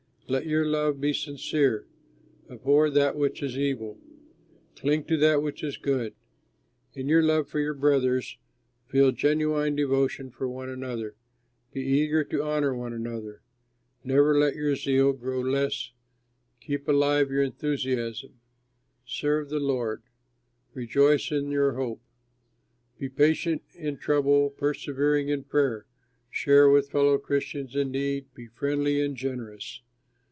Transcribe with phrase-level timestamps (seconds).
[0.27, 1.87] Let your love be sincere;
[2.49, 3.97] abhor that which is evil,
[4.77, 6.13] cling to that which is good.
[6.93, 8.37] In your love for your brothers,
[8.87, 11.15] feel genuine devotion for one another.
[11.73, 13.41] Be eager to honor one another.
[14.05, 15.91] Never let your zeal grow less;
[16.61, 18.39] keep alive your enthusiasm;
[19.05, 20.01] serve the Lord;
[20.73, 22.01] rejoice in your hope.
[22.97, 25.87] Be patient in trouble, persevering in prayer;
[26.29, 29.81] share with fellow Christians in need, be friendly and generous.